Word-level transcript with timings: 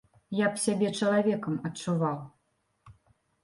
Я 0.37 0.47
б 0.53 0.61
сябе 0.63 0.87
чалавекам 0.99 1.61
адчуваў. 1.71 2.19